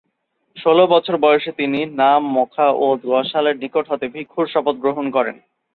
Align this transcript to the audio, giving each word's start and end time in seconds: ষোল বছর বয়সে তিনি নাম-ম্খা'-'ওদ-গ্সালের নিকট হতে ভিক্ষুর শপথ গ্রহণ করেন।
ষোল 0.57 0.79
বছর 0.85 1.15
বয়সে 1.17 1.51
তিনি 1.51 1.79
নাম-ম্খা'-'ওদ-গ্সালের 1.99 3.55
নিকট 3.57 3.85
হতে 3.89 4.05
ভিক্ষুর 4.07 4.45
শপথ 4.47 4.75
গ্রহণ 4.75 5.05
করেন। 5.11 5.35